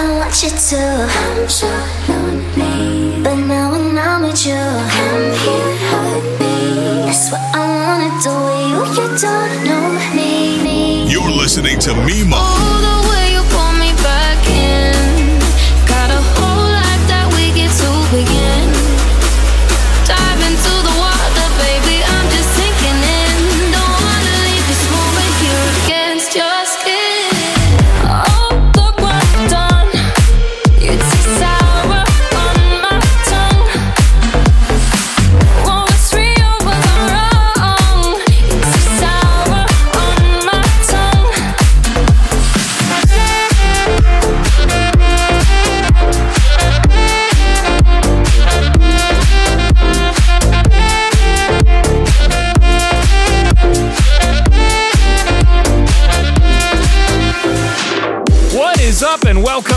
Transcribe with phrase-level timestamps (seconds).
[0.00, 0.80] I want you to.
[0.80, 1.68] I'm so
[2.08, 7.04] lonely, but now when I'm with you, come here with me.
[7.04, 8.32] That's what I wanna do.
[8.70, 11.12] You, you don't know me.
[11.12, 12.99] You're listening to Mimo.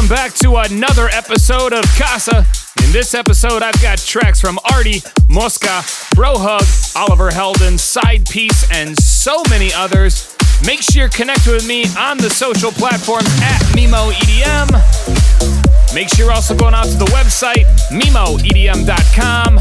[0.03, 2.45] Welcome back to another episode of Casa.
[2.83, 5.79] In this episode, I've got tracks from ARTY, Moska,
[6.13, 10.35] Brohug, Oliver Heldens, Side Piece, and so many others.
[10.65, 15.95] Make sure you connect with me on the social platform at Mimo EDM.
[15.95, 19.55] Make sure you're also going out to the website, MimoEDM.com.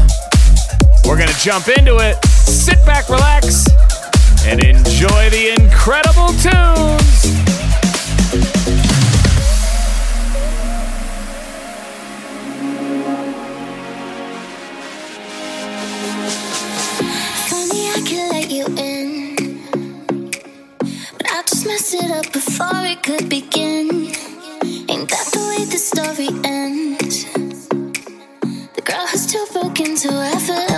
[1.07, 2.21] We're going to jump into it.
[2.25, 3.65] Sit back, relax,
[4.45, 7.62] and enjoy the incredible tunes.
[21.65, 24.07] Mess it up before it could begin.
[24.89, 27.23] Ain't that the way the story ends?
[28.75, 30.72] The girl who's too broken to ever.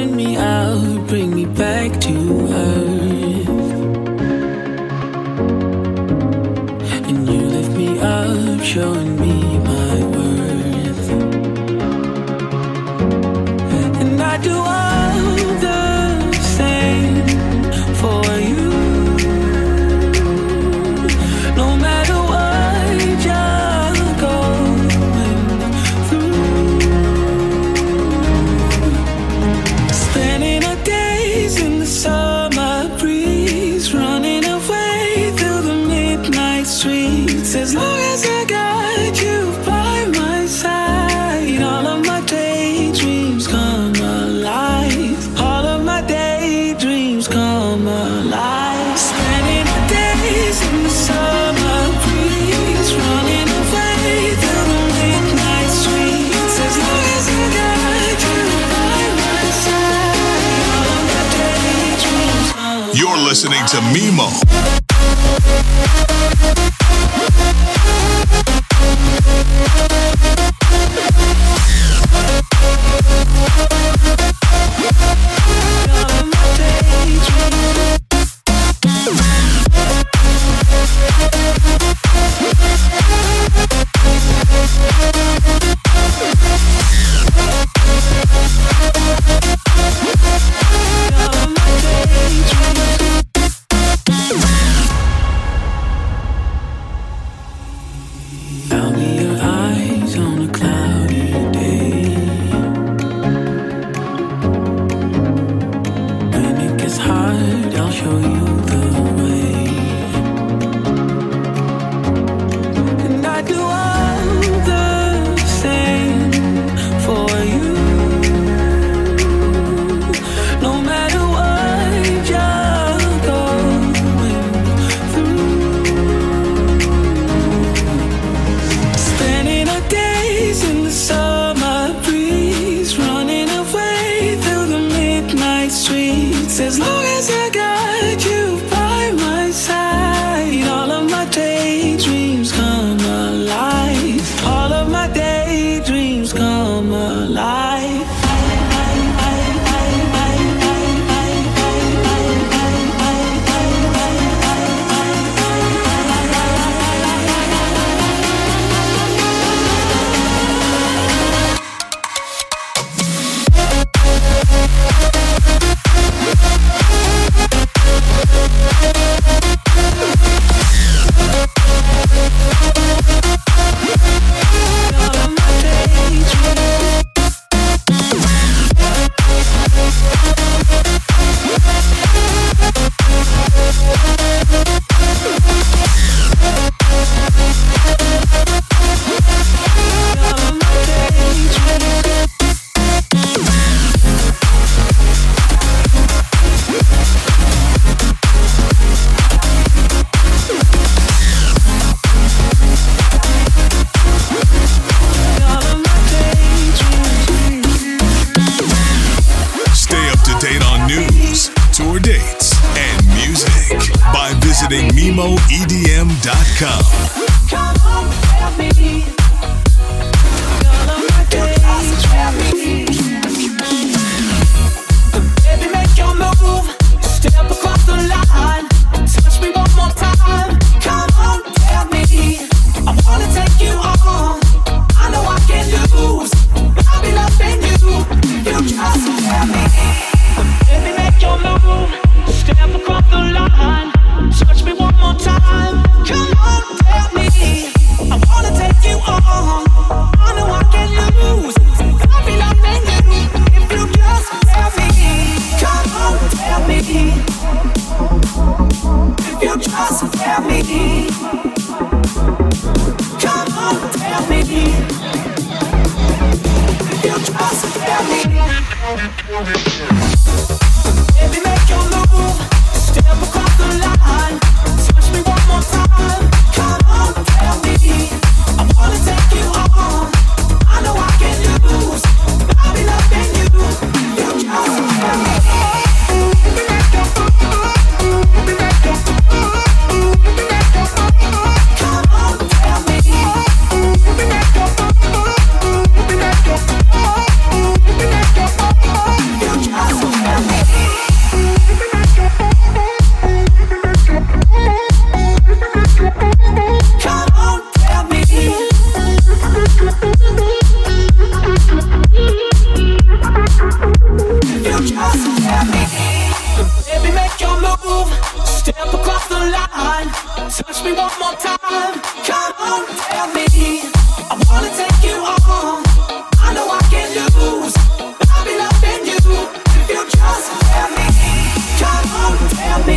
[0.00, 2.14] find me out, bring me back to
[2.50, 3.48] earth.
[7.08, 9.09] And you lift me up, showing.
[63.70, 64.39] to Mimo.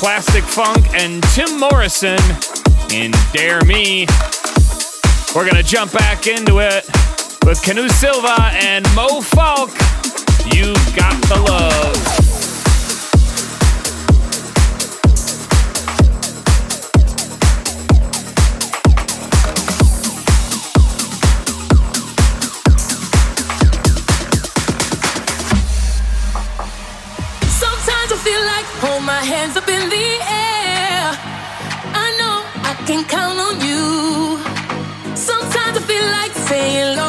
[0.00, 2.18] Funk and Tim Morrison
[2.92, 4.06] in Dare Me.
[5.34, 6.84] We're going to jump back into it
[7.44, 9.70] with Keanu Silva and Mo Falk.
[10.52, 12.23] You got the love.
[32.86, 34.38] can count on you.
[35.16, 37.03] Sometimes I feel like saying.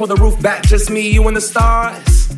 [0.00, 2.34] pull the roof back, just me, you, and the stars.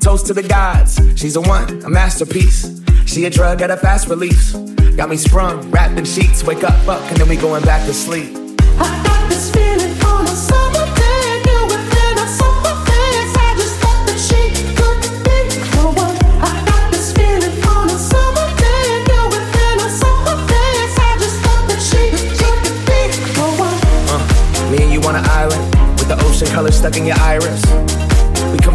[0.00, 2.82] Toast to the gods, she's a one, a masterpiece.
[3.06, 4.52] She a drug at a fast release.
[4.98, 7.94] Got me sprung, wrapped in sheets, wake up, fuck, and then we going back to
[7.94, 8.39] sleep.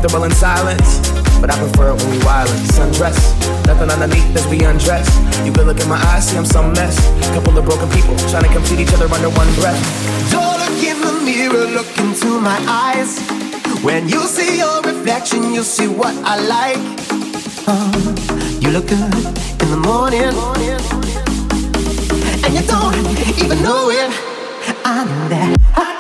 [0.05, 0.99] comfortable in silence,
[1.41, 2.61] but I prefer it when we wildin'.
[2.77, 3.17] Sundress,
[3.65, 5.09] nothing underneath as we undress.
[5.43, 6.95] You could look in my eyes, see I'm some mess.
[7.33, 9.81] Couple of broken people trying to complete each other under one breath.
[10.29, 13.17] Don't look in the mirror, look into my eyes.
[13.83, 16.77] When you see your reflection, you'll see what I like.
[17.67, 19.15] Oh, you look good
[19.63, 20.33] in the morning,
[22.43, 22.95] and you don't
[23.41, 24.11] even know it.
[24.85, 25.94] I'm that.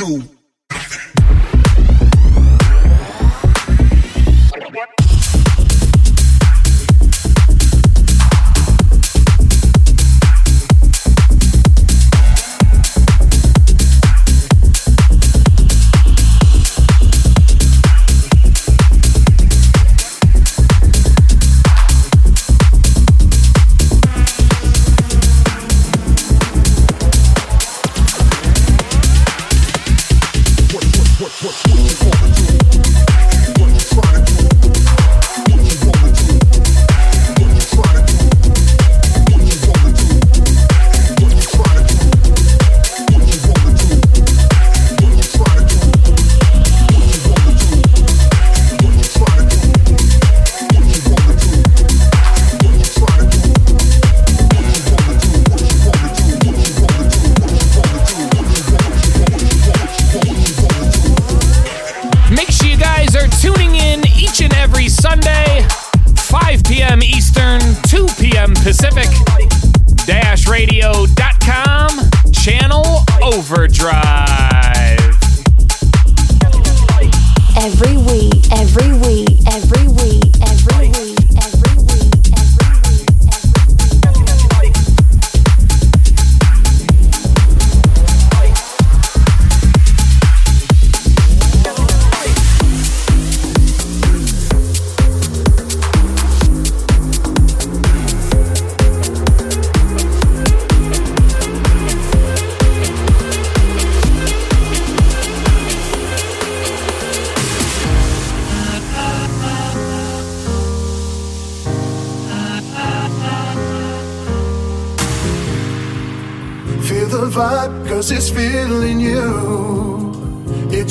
[0.00, 0.39] two.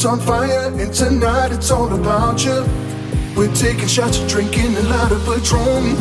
[0.09, 0.17] Wanna
[3.53, 5.93] taking shots, drinking a lot of Patron.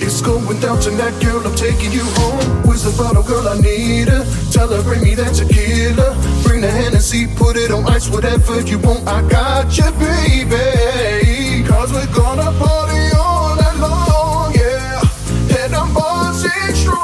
[0.00, 1.44] It's going down tonight, girl.
[1.44, 2.62] I'm taking you home.
[2.62, 3.48] Where's the bottle, girl?
[3.48, 4.24] I need her.
[4.52, 6.14] Tell her, bring me that tequila.
[6.44, 9.08] Bring the Hennessy, put it on ice, whatever you want.
[9.08, 11.66] I got you, baby.
[11.66, 15.02] Cause we're gonna party all night long, yeah.
[15.58, 17.03] And I'm buzzing strong.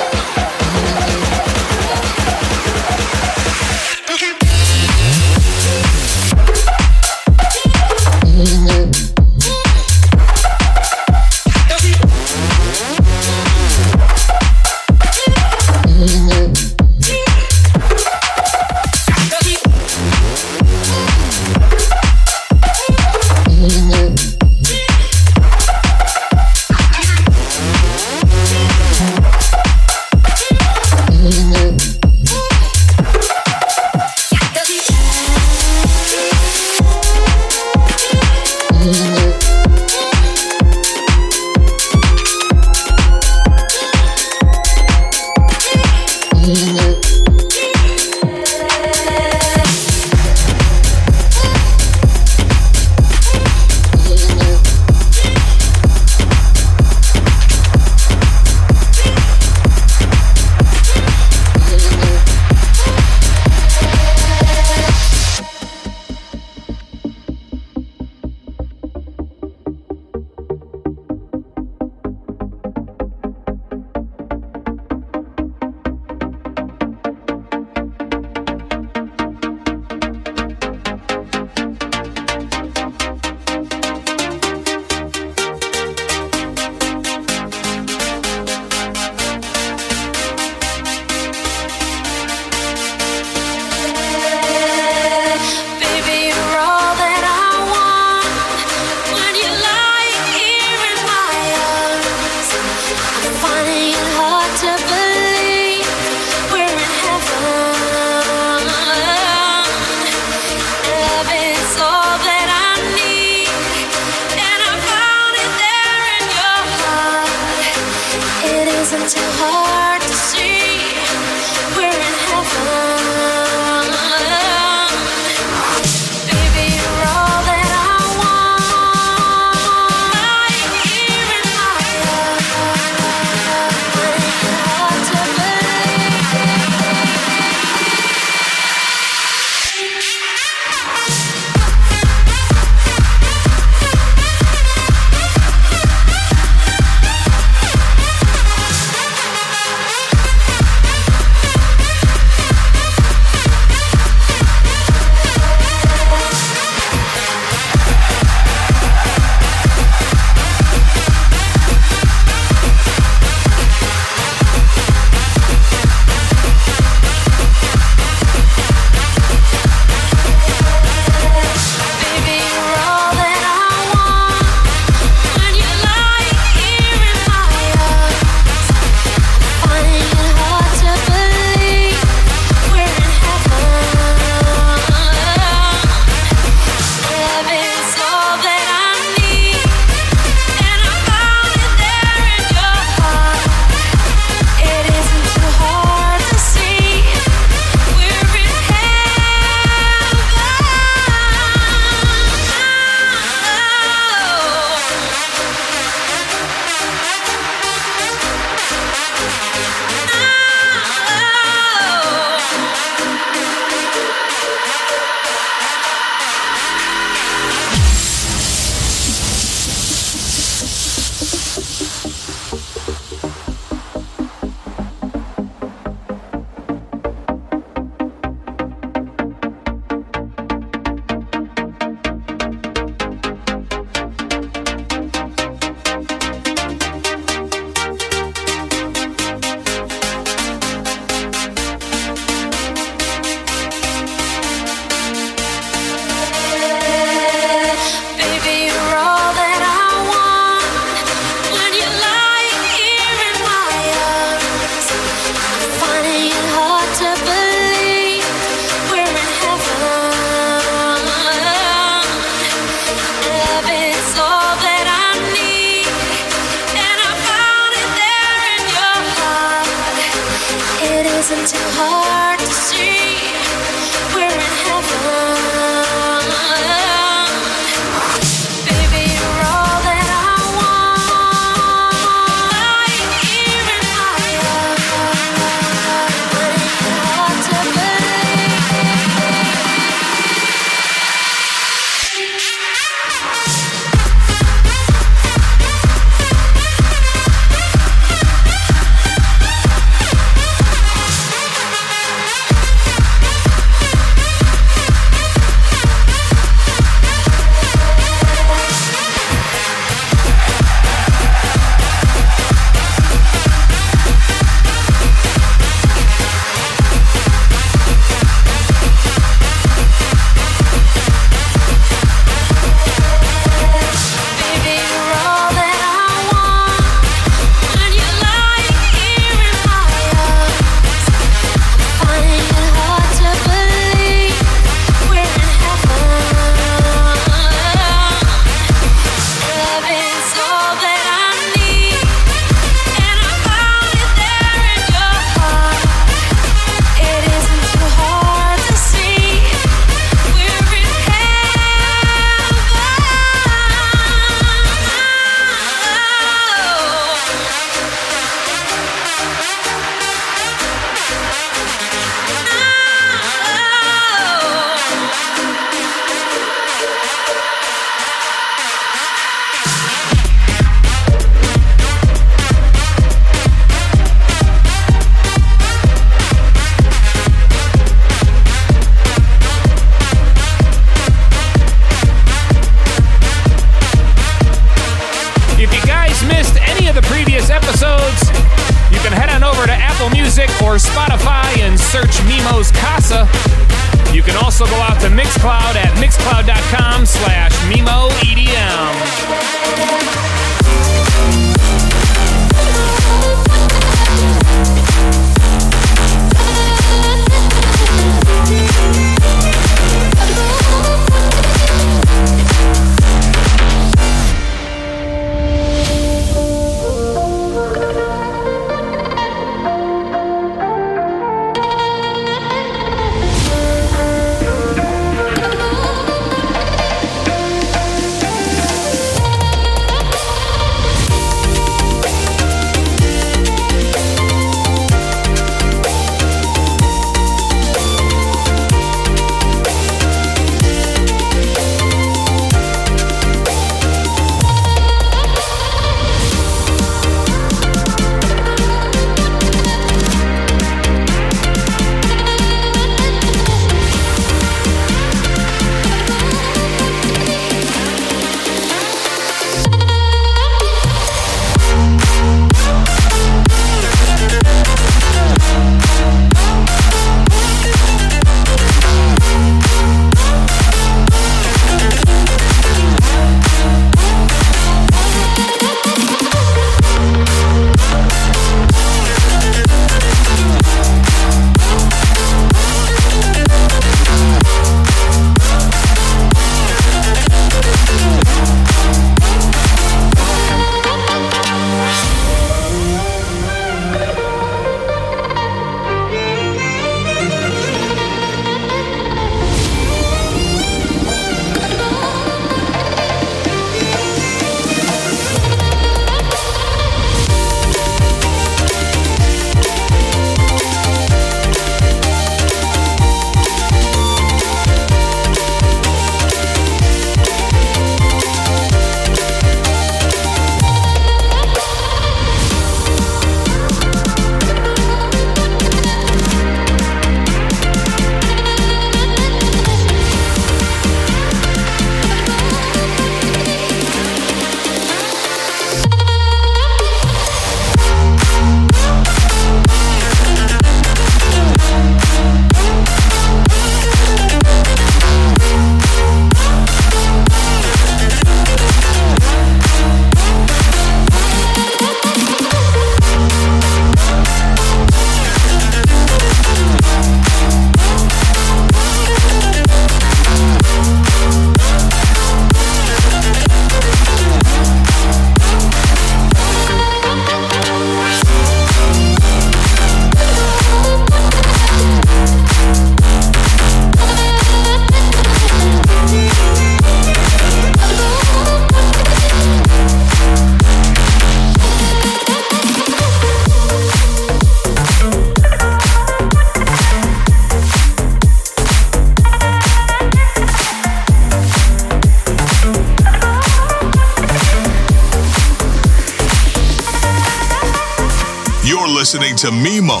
[599.44, 600.00] to Mimo,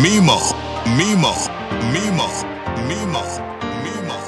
[0.00, 0.38] Mimo,
[0.96, 1.34] Mimo,
[1.92, 2.26] Mimo,
[2.88, 3.22] Mimo,
[3.84, 4.18] Mimo,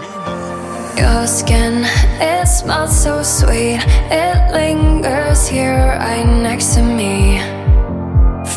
[0.00, 0.98] Mimo.
[0.98, 1.84] Your skin,
[2.20, 3.78] it smells so sweet.
[4.10, 7.38] It lingers here right next to me.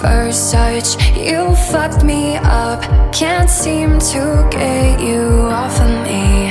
[0.02, 2.82] First touch, you fucked me up.
[3.14, 6.50] Can't seem to get you off of me.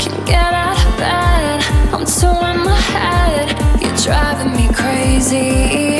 [0.00, 1.60] Can't get out of bed,
[1.92, 3.48] I'm too in my head.
[3.82, 5.99] You're driving me crazy.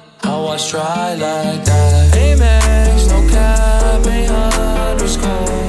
[0.23, 2.13] I was try like that.
[2.13, 5.60] Amex, no cap, ain't underscore.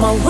[0.00, 0.29] My way.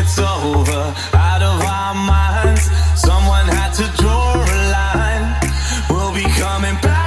[0.00, 2.70] it's over, out of our minds.
[2.94, 5.24] Someone had to draw a line.
[5.90, 7.01] We'll be coming back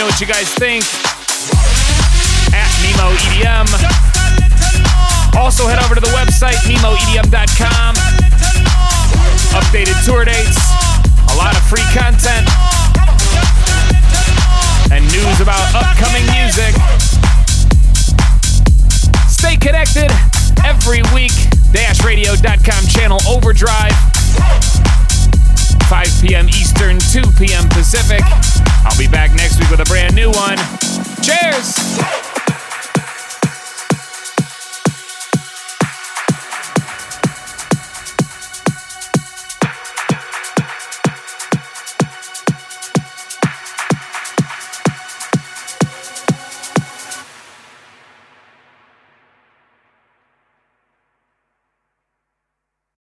[0.00, 0.99] know what you guys think.